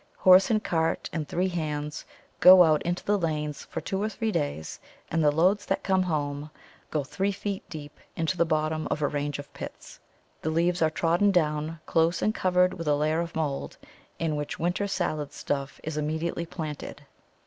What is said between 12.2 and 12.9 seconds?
and covered with